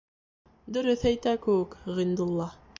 Дөрөҫ 0.77 1.05
әйтә 1.11 1.35
кеүек 1.45 1.79
Ғиндулла. 2.01 2.53